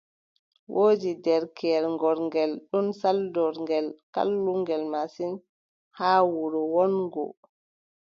Woodi 0.73 1.11
derkeyel 1.25 1.85
gorngel 2.01 2.51
ɗon, 2.69 2.87
saldorngel, 2.99 3.87
kallungel 4.13 4.83
masin 4.93 5.33
haa 5.97 6.21
wuro 6.33 6.61
wonngo. 6.73 7.25